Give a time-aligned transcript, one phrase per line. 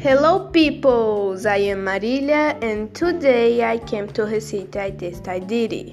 [0.00, 5.92] Hello peoples, I am Marilia and today I came to recite a test I did.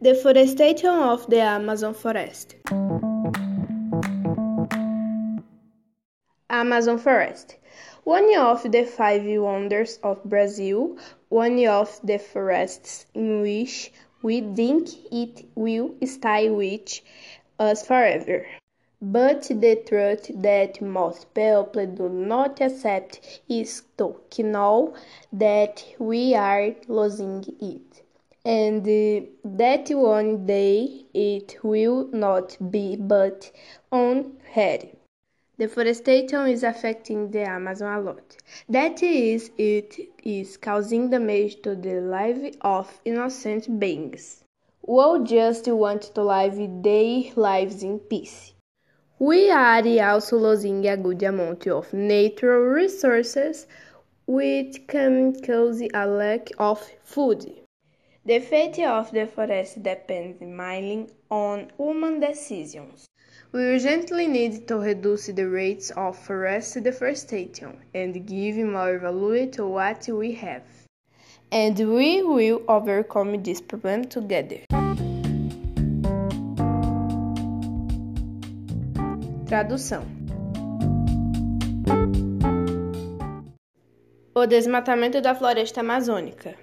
[0.00, 2.54] Deforestation of the Amazon forest.
[6.50, 7.56] Amazon forest.
[8.04, 10.98] One of the five wonders of Brazil,
[11.30, 13.90] one of the forests in which
[14.22, 17.00] we think it will stay with
[17.58, 18.46] us forever.
[19.02, 24.94] But the truth that most people do not accept is to know
[25.34, 28.02] that we are losing it,
[28.44, 28.82] and
[29.44, 33.52] that one day it will not be but
[33.92, 34.96] on head.
[35.58, 38.36] Deforestation is affecting the Amazon a lot.
[38.68, 44.42] That is, it is causing damage to the life of innocent beings
[44.86, 48.54] who just want to live their lives in peace.
[49.18, 53.66] We are also losing a good amount of natural resources,
[54.26, 57.50] which can cause a lack of food.
[58.26, 63.06] The fate of the forest depends mainly on human decisions.
[63.52, 69.66] We urgently need to reduce the rates of forest deforestation and give more value to
[69.66, 70.64] what we have.
[71.50, 74.75] And we will overcome this problem together.
[79.46, 80.02] Tradução:
[84.34, 86.56] O desmatamento da floresta amazônica.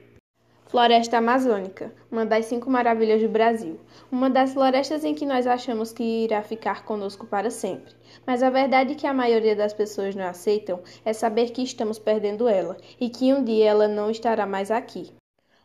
[0.67, 3.79] Floresta Amazônica, uma das cinco maravilhas do Brasil,
[4.11, 7.93] uma das florestas em que nós achamos que irá ficar conosco para sempre.
[8.25, 12.49] Mas a verdade que a maioria das pessoas não aceitam é saber que estamos perdendo
[12.49, 15.13] ela e que um dia ela não estará mais aqui.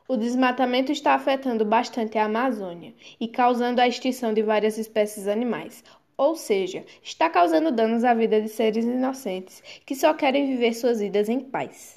[0.07, 5.83] O desmatamento está afetando bastante a Amazônia e causando a extinção de várias espécies animais,
[6.19, 10.99] ou seja, está causando danos à vida de seres inocentes que só querem viver suas
[10.99, 11.97] vidas em paz.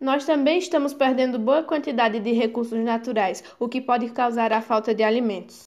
[0.00, 4.92] Nós também estamos perdendo boa quantidade de recursos naturais, o que pode causar a falta
[4.92, 5.62] de alimentos.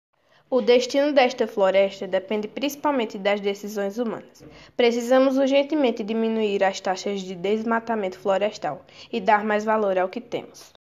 [0.51, 4.43] O destino desta floresta depende principalmente das decisões humanas.
[4.75, 10.73] Precisamos urgentemente diminuir as taxas de desmatamento florestal e dar mais valor ao que temos.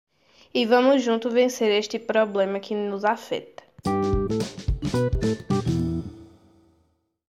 [0.54, 3.66] E vamos juntos vencer este problema que nos afeta.